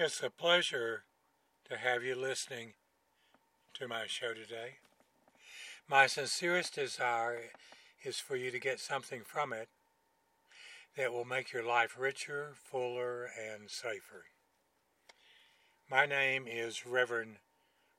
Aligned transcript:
It's 0.00 0.22
a 0.22 0.30
pleasure 0.30 1.02
to 1.68 1.76
have 1.76 2.04
you 2.04 2.14
listening 2.14 2.74
to 3.74 3.88
my 3.88 4.06
show 4.06 4.32
today. 4.32 4.74
My 5.88 6.06
sincerest 6.06 6.76
desire 6.76 7.50
is 8.04 8.20
for 8.20 8.36
you 8.36 8.52
to 8.52 8.60
get 8.60 8.78
something 8.78 9.22
from 9.26 9.52
it 9.52 9.68
that 10.96 11.12
will 11.12 11.24
make 11.24 11.52
your 11.52 11.64
life 11.64 11.96
richer, 11.98 12.52
fuller, 12.54 13.24
and 13.24 13.68
safer. 13.68 14.26
My 15.90 16.06
name 16.06 16.44
is 16.46 16.86
Reverend 16.86 17.38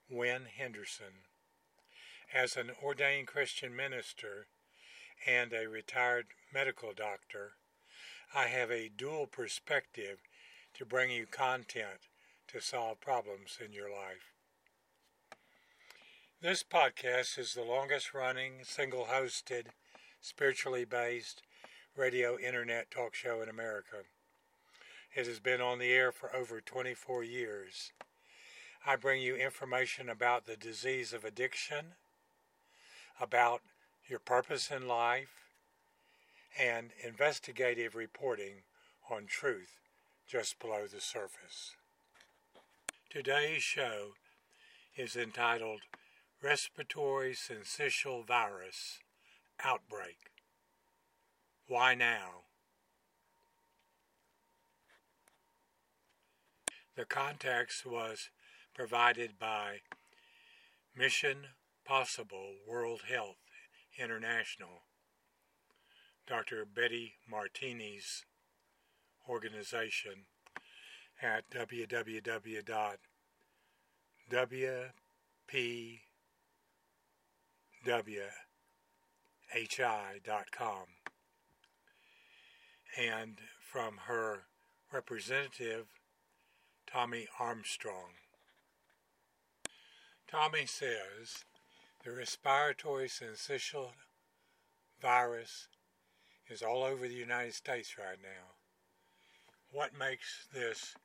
Win 0.09 0.43
Henderson. 0.57 1.25
As 2.33 2.55
an 2.55 2.71
ordained 2.81 3.27
Christian 3.27 3.75
minister 3.75 4.47
and 5.27 5.51
a 5.51 5.67
retired 5.67 6.27
medical 6.53 6.93
doctor, 6.93 7.55
I 8.33 8.45
have 8.45 8.71
a 8.71 8.87
dual 8.87 9.27
perspective 9.27 10.19
to 10.79 10.85
bring 10.85 11.11
you 11.11 11.25
content 11.25 12.07
to 12.47 12.61
solve 12.61 13.01
problems 13.01 13.59
in 13.63 13.73
your 13.73 13.89
life. 13.89 14.31
This 16.41 16.63
podcast 16.63 17.37
is 17.37 17.53
the 17.53 17.63
longest 17.63 18.13
running, 18.13 18.63
single 18.63 19.07
hosted, 19.11 19.65
spiritually 20.21 20.85
based 20.85 21.41
radio 21.97 22.39
internet 22.39 22.89
talk 22.89 23.13
show 23.13 23.41
in 23.41 23.49
America. 23.49 24.03
It 25.13 25.27
has 25.27 25.41
been 25.41 25.59
on 25.59 25.79
the 25.79 25.91
air 25.91 26.13
for 26.13 26.33
over 26.33 26.61
24 26.61 27.25
years. 27.25 27.91
I 28.85 28.95
bring 28.95 29.21
you 29.21 29.35
information 29.35 30.07
about 30.07 30.45
the 30.45 30.55
disease 30.55 31.11
of 31.11 31.25
addiction, 31.25 31.87
about 33.19 33.59
your 34.07 34.19
purpose 34.19 34.71
in 34.71 34.87
life, 34.87 35.43
and 36.57 36.91
investigative 37.03 37.95
reporting 37.95 38.61
on 39.11 39.25
truth 39.25 39.79
just 40.29 40.59
below 40.59 40.85
the 40.85 41.01
surface. 41.01 41.71
Today's 43.09 43.63
show 43.63 44.09
is 44.95 45.15
entitled 45.15 45.81
Respiratory 46.43 47.33
Syncytial 47.33 48.27
Virus 48.27 48.99
Outbreak. 49.63 50.17
Why 51.67 51.95
now? 51.95 52.43
The 56.95 57.05
context 57.05 57.83
was 57.83 58.29
provided 58.75 59.39
by 59.39 59.77
Mission 60.95 61.47
Possible 61.85 62.53
World 62.67 63.01
Health 63.09 63.37
International, 63.97 64.83
Dr. 66.27 66.65
Betty 66.65 67.13
Martini's 67.27 68.25
organization 69.29 70.25
at 71.21 71.49
www.wpwhi.com 71.51 72.97
and 82.97 83.37
from 83.59 83.97
her 84.07 84.45
representative, 84.91 85.85
Tommy 86.91 87.27
Armstrong. 87.39 88.13
Tommy 90.27 90.65
says 90.65 91.45
the 92.03 92.11
respiratory 92.11 93.07
syncytial 93.07 93.91
virus 95.01 95.67
is 96.49 96.63
all 96.63 96.83
over 96.83 97.07
the 97.07 97.13
United 97.13 97.53
States 97.53 97.95
right 97.97 98.17
now 98.21 98.58
what 99.71 99.97
makes 99.97 100.47
this 100.53 100.95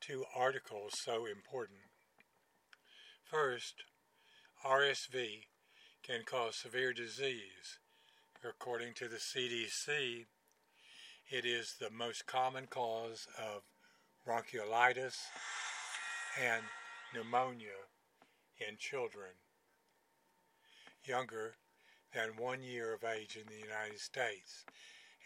two 0.00 0.24
articles 0.34 0.94
so 0.98 1.26
important. 1.26 1.80
First, 3.24 3.84
RSV 4.64 5.44
can 6.02 6.22
cause 6.24 6.56
severe 6.56 6.92
disease. 6.92 7.78
According 8.42 8.94
to 8.94 9.08
the 9.08 9.16
CDC, 9.16 10.26
it 11.30 11.44
is 11.44 11.76
the 11.80 11.90
most 11.90 12.26
common 12.26 12.66
cause 12.66 13.26
of 13.38 13.62
bronchiolitis 14.26 15.16
and 16.42 16.62
pneumonia 17.14 17.88
in 18.58 18.76
children 18.78 19.30
younger 21.04 21.56
than 22.14 22.36
one 22.36 22.62
year 22.62 22.94
of 22.94 23.04
age 23.04 23.36
in 23.36 23.46
the 23.48 23.60
United 23.60 24.00
States 24.00 24.64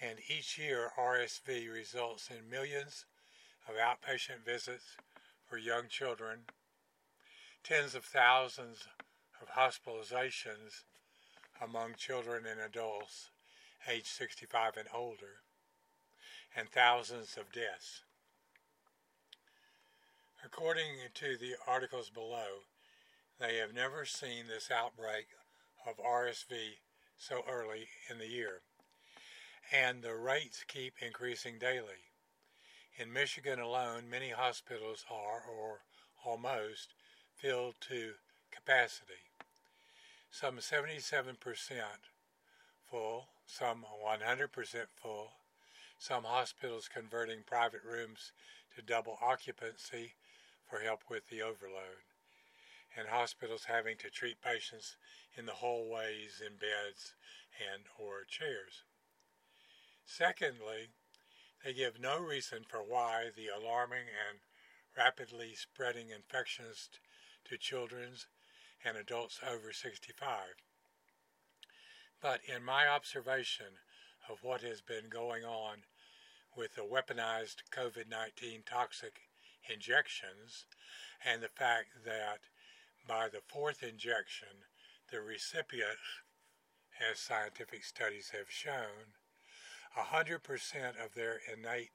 and 0.01 0.19
each 0.29 0.59
year 0.59 0.91
RSV 0.97 1.73
results 1.73 2.31
in 2.31 2.49
millions 2.49 3.05
of 3.69 3.75
outpatient 3.75 4.45
visits 4.45 4.97
for 5.49 5.59
young 5.59 5.89
children, 5.89 6.41
tens 7.65 7.95
of 7.95 8.05
thousands 8.05 8.87
of 9.43 9.49
hospitalizations 9.49 10.85
among 11.61 11.95
children 11.97 12.45
and 12.47 12.61
adults 12.61 13.31
age 13.89 14.07
65 14.07 14.77
and 14.77 14.89
older, 14.95 15.43
and 16.55 16.69
thousands 16.69 17.37
of 17.37 17.53
deaths. 17.53 18.03
According 20.45 20.97
to 21.15 21.37
the 21.37 21.55
articles 21.67 22.11
below, 22.11 22.67
they 23.41 23.57
have 23.57 23.75
never 23.75 24.05
seen 24.05 24.47
this 24.47 24.71
outbreak 24.71 25.27
of 25.87 25.97
RSV 25.97 26.79
so 27.17 27.43
early 27.49 27.89
in 28.11 28.19
the 28.19 28.29
year 28.29 28.63
and 29.73 30.03
the 30.03 30.15
rates 30.15 30.65
keep 30.67 30.95
increasing 31.01 31.59
daily. 31.59 32.09
In 32.97 33.13
Michigan 33.13 33.61
alone, 33.61 34.09
many 34.11 34.31
hospitals 34.31 35.05
are, 35.11 35.43
or 35.49 35.81
almost, 36.25 36.95
filled 37.37 37.75
to 37.83 38.13
capacity. 38.51 39.23
Some 40.31 40.57
77% 40.57 41.37
full, 42.91 43.29
some 43.47 43.85
100% 44.05 44.87
full, 44.97 45.33
some 45.99 46.25
hospitals 46.25 46.89
converting 46.93 47.43
private 47.47 47.83
rooms 47.85 48.33
to 48.75 48.83
double 48.83 49.19
occupancy 49.23 50.15
for 50.69 50.81
help 50.81 51.01
with 51.11 51.29
the 51.29 51.43
overload, 51.43 52.05
and 52.97 53.09
hospitals 53.09 53.65
having 53.65 53.97
to 53.99 54.11
treat 54.11 54.41
patients 54.43 54.97
in 55.37 55.47
the 55.47 55.53
hallways 55.53 56.43
in 56.45 56.55
beds 56.57 57.15
and 57.73 57.85
or 57.99 58.25
chairs. 58.29 58.85
Secondly, 60.11 60.89
they 61.63 61.75
give 61.75 62.01
no 62.01 62.19
reason 62.19 62.65
for 62.67 62.83
why 62.83 63.27
the 63.37 63.49
alarming 63.49 64.07
and 64.09 64.41
rapidly 64.97 65.55
spreading 65.55 66.09
infections 66.09 66.89
to 67.45 67.59
children 67.59 68.17
and 68.83 68.97
adults 68.97 69.39
over 69.47 69.71
65. 69.71 70.55
But 72.23 72.41
in 72.45 72.65
my 72.65 72.89
observation 72.89 73.81
of 74.31 74.43
what 74.43 74.63
has 74.63 74.81
been 74.81 75.11
going 75.11 75.45
on 75.45 75.85
with 76.57 76.75
the 76.75 76.83
weaponized 76.83 77.69
COVID 77.71 78.09
19 78.09 78.63
toxic 78.65 79.21
injections 79.71 80.65
and 81.23 81.43
the 81.43 81.49
fact 81.49 81.91
that 82.07 82.41
by 83.07 83.29
the 83.29 83.43
fourth 83.47 83.83
injection, 83.83 84.65
the 85.13 85.21
recipient, 85.21 85.99
as 86.99 87.21
scientific 87.21 87.85
studies 87.85 88.31
have 88.31 88.51
shown, 88.51 89.18
100% 89.97 91.05
of 91.05 91.15
their 91.15 91.41
innate 91.53 91.91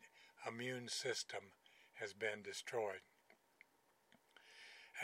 immune 0.47 0.87
system 0.87 1.51
has 1.95 2.13
been 2.13 2.41
destroyed. 2.43 3.01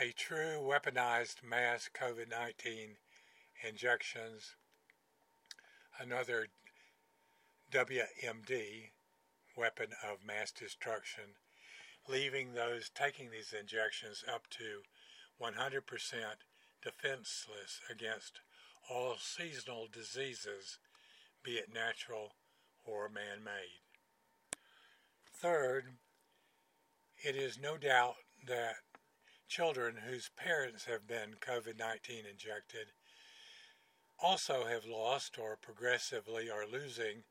A 0.00 0.12
true 0.12 0.58
weaponized 0.60 1.42
mass 1.42 1.88
COVID 1.94 2.30
19 2.30 2.96
injections, 3.68 4.54
another 5.98 6.48
WMD, 7.72 8.90
weapon 9.56 9.88
of 10.08 10.24
mass 10.24 10.50
destruction, 10.52 11.34
leaving 12.08 12.54
those 12.54 12.90
taking 12.90 13.30
these 13.30 13.52
injections 13.58 14.24
up 14.32 14.48
to 14.50 14.82
100% 15.40 15.82
defenseless 16.82 17.80
against 17.90 18.40
all 18.88 19.16
seasonal 19.20 19.86
diseases, 19.92 20.78
be 21.42 21.52
it 21.52 21.72
natural 21.72 22.32
or 22.84 23.08
man 23.08 23.44
made. 23.44 23.80
Third, 25.34 25.84
it 27.24 27.36
is 27.36 27.58
no 27.58 27.76
doubt 27.76 28.16
that 28.46 28.76
children 29.48 29.96
whose 30.06 30.30
parents 30.36 30.84
have 30.84 31.06
been 31.06 31.34
COVID 31.40 31.78
19 31.78 32.24
injected 32.30 32.92
also 34.22 34.64
have 34.66 34.84
lost 34.84 35.38
or 35.38 35.56
progressively 35.56 36.50
are 36.50 36.66
losing 36.66 37.24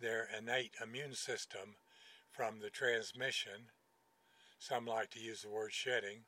their 0.00 0.28
innate 0.36 0.74
immune 0.82 1.14
system 1.14 1.76
from 2.30 2.60
the 2.60 2.70
transmission, 2.70 3.70
some 4.58 4.86
like 4.86 5.10
to 5.10 5.20
use 5.20 5.42
the 5.42 5.50
word 5.50 5.72
shedding, 5.72 6.20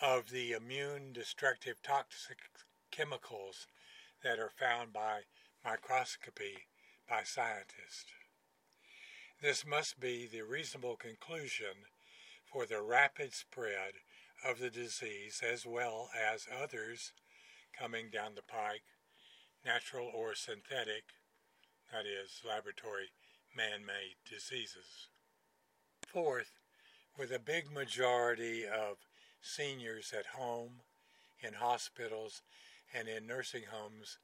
of 0.00 0.30
the 0.30 0.52
immune 0.52 1.12
destructive 1.12 1.82
toxic 1.82 2.38
chemicals 2.90 3.66
that 4.22 4.38
are 4.38 4.50
found 4.50 4.92
by 4.92 5.20
microscopy 5.64 6.66
by 7.08 7.22
scientists. 7.24 8.12
This 9.42 9.66
must 9.66 10.00
be 10.00 10.26
the 10.26 10.42
reasonable 10.42 10.96
conclusion 10.96 11.86
for 12.50 12.66
the 12.66 12.82
rapid 12.82 13.32
spread 13.32 13.92
of 14.44 14.58
the 14.58 14.70
disease 14.70 15.42
as 15.42 15.66
well 15.66 16.08
as 16.16 16.46
others 16.62 17.12
coming 17.78 18.10
down 18.10 18.34
the 18.34 18.42
pike, 18.42 18.84
natural 19.64 20.10
or 20.14 20.34
synthetic, 20.34 21.04
that 21.92 22.06
is, 22.06 22.42
laboratory 22.46 23.10
man-made 23.56 24.16
diseases. 24.28 25.08
Fourth, 26.06 26.52
with 27.18 27.30
a 27.30 27.38
big 27.38 27.70
majority 27.70 28.64
of 28.66 28.96
seniors 29.40 30.12
at 30.16 30.38
home, 30.38 30.80
in 31.40 31.54
hospitals, 31.54 32.42
and 32.94 33.08
in 33.08 33.26
nursing 33.26 33.64
homes 33.70 34.18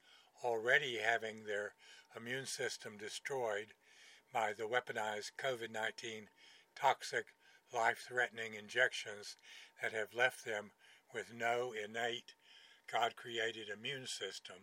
already 0.44 0.98
having 0.98 1.44
their 1.44 1.74
immune 2.16 2.46
system 2.46 2.96
destroyed 2.96 3.74
by 4.32 4.52
the 4.52 4.64
weaponized 4.64 5.32
COVID-19 5.38 6.26
toxic 6.74 7.26
life-threatening 7.72 8.54
injections 8.54 9.36
that 9.80 9.92
have 9.92 10.14
left 10.14 10.44
them 10.44 10.70
with 11.14 11.32
no 11.34 11.72
innate 11.72 12.34
God-created 12.90 13.68
immune 13.68 14.06
system, 14.06 14.56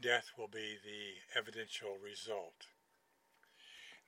death 0.00 0.30
will 0.36 0.48
be 0.48 0.76
the 0.84 1.38
evidential 1.38 1.96
result. 2.02 2.66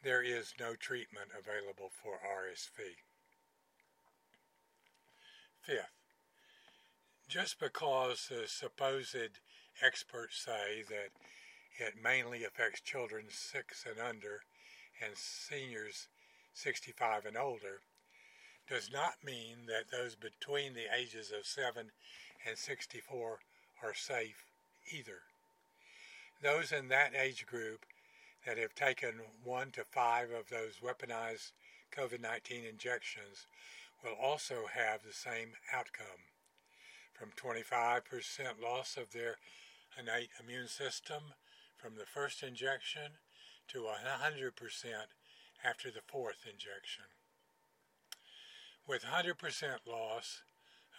There 0.03 0.23
is 0.23 0.55
no 0.59 0.75
treatment 0.75 1.29
available 1.37 1.91
for 2.03 2.21
RSV. 2.25 3.03
Fifth, 5.61 5.91
just 7.29 7.61
because 7.61 8.29
the 8.29 8.49
supposed 8.49 9.17
experts 9.83 10.39
say 10.45 10.83
that 10.89 11.11
it 11.79 11.95
mainly 12.03 12.45
affects 12.45 12.81
children 12.81 13.25
6 13.29 13.87
and 13.89 14.01
under 14.01 14.43
and 15.03 15.17
seniors 15.17 16.09
65 16.53 17.25
and 17.27 17.37
older, 17.37 17.81
does 18.69 18.91
not 18.93 19.15
mean 19.25 19.67
that 19.67 19.91
those 19.91 20.15
between 20.15 20.75
the 20.75 20.87
ages 20.95 21.33
of 21.37 21.47
7 21.47 21.91
and 22.47 22.59
64 22.59 23.39
are 23.83 23.95
safe 23.95 24.45
either. 24.93 25.23
Those 26.43 26.73
in 26.73 26.89
that 26.89 27.15
age 27.15 27.47
group 27.47 27.85
that 28.47 28.59
have 28.59 28.75
taken 28.75 29.21
one 29.45 29.71
to 29.73 29.85
five 29.85 30.31
of 30.31 30.49
those 30.49 30.81
weaponized 30.83 31.53
COVID 31.97 32.21
19 32.21 32.65
injections 32.65 33.47
will 34.05 34.15
also 34.15 34.67
have 34.73 35.03
the 35.03 35.13
same 35.13 35.53
outcome 35.73 36.30
from 37.21 37.33
25% 37.37 38.01
loss 38.63 38.97
of 38.97 39.13
their 39.13 39.37
innate 39.99 40.31
immune 40.43 40.69
system 40.69 41.35
from 41.77 41.97
the 41.97 42.07
first 42.07 42.43
injection 42.43 43.13
to 43.69 43.81
100% 43.81 44.53
after 45.63 45.91
the 45.91 46.01
fourth 46.07 46.47
injection. 46.51 47.05
With 48.89 49.05
100% 49.05 49.35
loss 49.87 50.41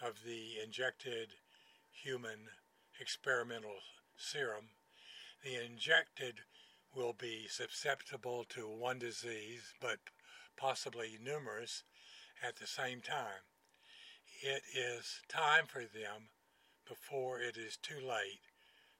of 0.00 0.20
the 0.24 0.62
injected 0.64 1.30
human 1.90 2.50
experimental 3.00 3.80
serum, 4.16 4.68
the 5.42 5.56
injected 5.56 6.42
will 6.94 7.14
be 7.14 7.48
susceptible 7.48 8.44
to 8.50 8.68
one 8.68 9.00
disease, 9.00 9.74
but 9.80 9.98
possibly 10.56 11.18
numerous 11.20 11.82
at 12.46 12.56
the 12.56 12.66
same 12.68 13.00
time. 13.00 13.42
It 14.52 14.64
is 14.76 15.22
time 15.30 15.64
for 15.66 15.80
them 15.80 16.28
before 16.86 17.40
it 17.40 17.56
is 17.56 17.78
too 17.78 17.98
late 18.06 18.40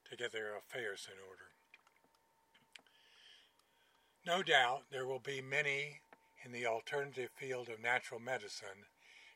to 0.09 0.17
get 0.17 0.33
their 0.33 0.57
affairs 0.57 1.07
in 1.13 1.19
order. 1.29 1.51
No 4.25 4.43
doubt 4.43 4.85
there 4.91 5.05
will 5.05 5.19
be 5.19 5.43
many 5.43 6.01
in 6.43 6.53
the 6.53 6.65
alternative 6.65 7.29
field 7.37 7.69
of 7.69 7.83
natural 7.83 8.19
medicine 8.19 8.87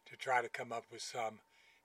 to 0.07 0.17
try 0.17 0.41
to 0.41 0.49
come 0.49 0.73
up 0.73 0.85
with 0.91 1.03
some 1.03 1.41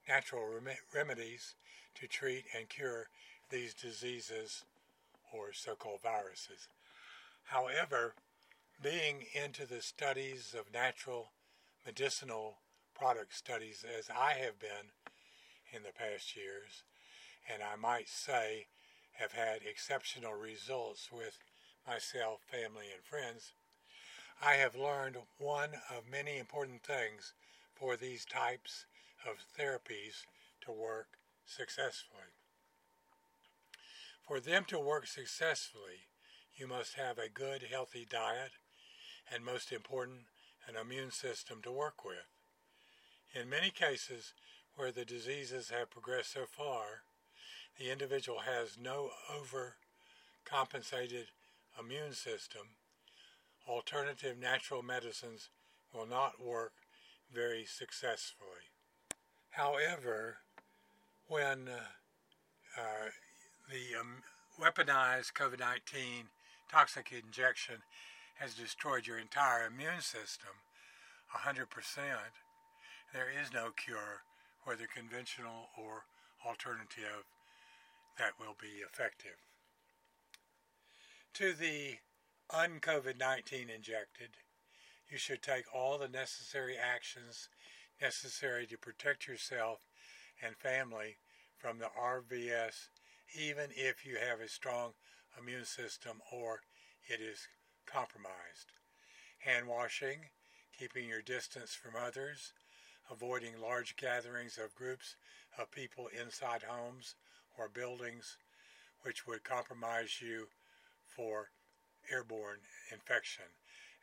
natural 0.07 0.45
rem- 0.47 0.77
remedies 0.95 1.55
to 1.95 2.07
treat 2.07 2.45
and 2.57 2.69
cure 2.69 3.09
these 3.49 3.73
diseases 3.73 4.63
or 5.33 5.51
so 5.51 5.75
called 5.75 5.99
viruses. 6.01 6.69
However, 7.43 8.13
being 8.81 9.25
into 9.33 9.65
the 9.65 9.81
studies 9.81 10.55
of 10.57 10.73
natural 10.73 11.31
medicinal 11.85 12.60
product 13.01 13.35
studies 13.35 13.83
as 13.97 14.11
I 14.11 14.33
have 14.33 14.59
been 14.59 14.93
in 15.73 15.81
the 15.81 15.91
past 15.91 16.35
years, 16.37 16.83
and 17.51 17.63
I 17.63 17.75
might 17.75 18.07
say 18.07 18.67
have 19.13 19.31
had 19.31 19.61
exceptional 19.67 20.33
results 20.33 21.09
with 21.11 21.39
myself, 21.87 22.41
family, 22.45 22.93
and 22.93 23.03
friends, 23.03 23.53
I 24.39 24.53
have 24.53 24.75
learned 24.75 25.17
one 25.39 25.71
of 25.89 26.11
many 26.11 26.37
important 26.37 26.83
things 26.83 27.33
for 27.73 27.97
these 27.97 28.23
types 28.23 28.85
of 29.27 29.37
therapies 29.59 30.27
to 30.65 30.71
work 30.71 31.07
successfully. 31.43 32.29
For 34.27 34.39
them 34.39 34.63
to 34.67 34.77
work 34.77 35.07
successfully, 35.07 36.05
you 36.55 36.67
must 36.67 36.93
have 36.93 37.17
a 37.17 37.29
good, 37.33 37.63
healthy 37.63 38.05
diet, 38.07 38.51
and 39.33 39.43
most 39.43 39.71
important, 39.71 40.25
an 40.67 40.75
immune 40.75 41.09
system 41.09 41.63
to 41.63 41.71
work 41.71 42.05
with. 42.05 42.29
In 43.33 43.49
many 43.49 43.69
cases 43.69 44.33
where 44.75 44.91
the 44.91 45.05
diseases 45.05 45.69
have 45.69 45.89
progressed 45.89 46.33
so 46.33 46.45
far, 46.45 47.03
the 47.79 47.89
individual 47.89 48.39
has 48.39 48.77
no 48.77 49.11
overcompensated 49.31 51.27
immune 51.79 52.13
system, 52.13 52.75
alternative 53.67 54.37
natural 54.37 54.83
medicines 54.83 55.49
will 55.93 56.05
not 56.05 56.43
work 56.43 56.73
very 57.33 57.63
successfully. 57.65 58.67
However, 59.51 60.37
when 61.27 61.69
uh, 61.69 62.79
uh, 62.79 63.09
the 63.69 63.97
um, 63.99 64.23
weaponized 64.59 65.33
COVID 65.33 65.59
19 65.59 66.27
toxic 66.69 67.11
injection 67.11 67.75
has 68.39 68.53
destroyed 68.55 69.07
your 69.07 69.17
entire 69.17 69.67
immune 69.67 70.01
system, 70.01 70.51
100%, 71.33 71.65
there 73.13 73.29
is 73.29 73.53
no 73.53 73.71
cure, 73.71 74.23
whether 74.63 74.87
conventional 74.87 75.69
or 75.77 76.05
alternative, 76.45 77.25
that 78.17 78.39
will 78.39 78.55
be 78.59 78.83
effective. 78.85 79.37
To 81.35 81.53
the 81.53 81.97
un-COVID 82.49 83.17
19 83.17 83.69
injected, 83.69 84.29
you 85.09 85.17
should 85.17 85.41
take 85.41 85.65
all 85.73 85.97
the 85.97 86.07
necessary 86.07 86.75
actions 86.77 87.49
necessary 88.01 88.65
to 88.65 88.77
protect 88.77 89.27
yourself 89.27 89.79
and 90.41 90.55
family 90.55 91.17
from 91.57 91.77
the 91.77 91.89
RVS, 91.99 92.89
even 93.39 93.69
if 93.75 94.05
you 94.05 94.17
have 94.17 94.39
a 94.39 94.49
strong 94.49 94.93
immune 95.39 95.65
system 95.65 96.21
or 96.31 96.61
it 97.07 97.21
is 97.21 97.47
compromised. 97.85 98.73
Hand 99.39 99.67
washing, 99.67 100.29
keeping 100.77 101.07
your 101.07 101.21
distance 101.21 101.73
from 101.73 101.93
others, 101.95 102.53
avoiding 103.09 103.59
large 103.61 103.95
gatherings 103.95 104.57
of 104.57 104.75
groups 104.75 105.15
of 105.57 105.71
people 105.71 106.07
inside 106.07 106.63
homes 106.63 107.15
or 107.57 107.69
buildings 107.69 108.37
which 109.03 109.25
would 109.25 109.43
compromise 109.43 110.21
you 110.21 110.47
for 111.07 111.49
airborne 112.11 112.59
infection, 112.91 113.45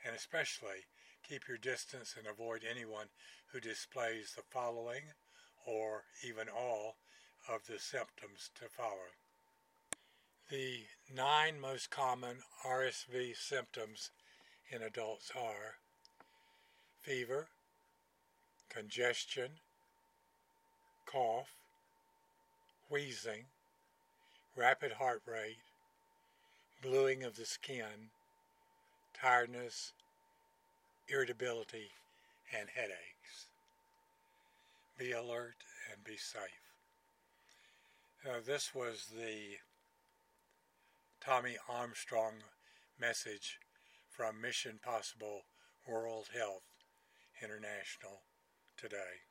and 0.05 0.14
especially 0.14 0.87
keep 1.26 1.49
your 1.49 1.59
distance 1.59 2.14
and 2.19 2.26
avoid 2.26 2.62
anyone 2.69 3.07
who 3.52 3.61
displays 3.61 4.35
the 4.35 4.43
following 4.50 5.02
or 5.67 6.05
even 6.26 6.49
all 6.49 6.97
of 7.49 7.67
the 7.67 7.78
symptoms 7.78 8.50
to 8.59 8.69
follow. 8.69 9.12
The 10.50 10.85
nine 11.14 11.61
most 11.61 11.90
common 11.90 12.38
RSV 12.64 13.37
symptoms 13.37 14.11
in 14.71 14.83
adults 14.83 15.31
are 15.37 15.76
fever, 17.00 17.49
congestion, 18.68 19.50
cough, 21.06 21.54
wheezing, 22.90 23.44
rapid 24.56 24.92
heart 24.92 25.22
rate, 25.26 25.58
bluing 26.82 27.22
of 27.22 27.37
the 27.37 27.44
skin, 27.44 28.10
tiredness, 29.14 29.92
irritability, 31.08 31.90
and 32.58 32.68
headaches. 32.75 33.46
Be 34.98 35.12
alert 35.12 35.56
and 35.92 36.02
be 36.04 36.16
safe. 36.16 36.68
Uh, 38.26 38.40
this 38.44 38.75
was 38.75 39.06
the 39.16 39.58
Tommy 41.20 41.56
Armstrong 41.68 42.34
message 43.00 43.58
from 44.10 44.40
Mission 44.40 44.80
Possible 44.82 45.42
World 45.87 46.26
Health 46.34 46.64
International 47.42 48.22
today. 48.78 49.26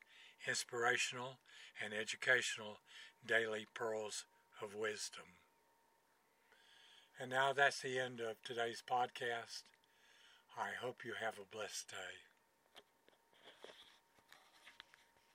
inspirational 0.47 1.41
and 1.83 1.93
educational 1.93 2.79
daily 3.27 3.67
pearls 3.75 4.27
of 4.63 4.77
wisdom. 4.77 5.25
And 7.21 7.31
now 7.31 7.53
that's 7.53 7.81
the 7.81 7.99
end 7.99 8.21
of 8.21 8.43
today's 8.43 8.83
podcast. 8.89 9.63
I 10.59 10.71
hope 10.81 11.05
you 11.05 11.13
have 11.21 11.39
a 11.39 11.57
blessed 11.57 11.91
day. 11.91 12.34